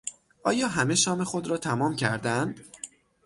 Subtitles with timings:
[0.43, 2.59] آیا همه شام خود را تمام کردند؟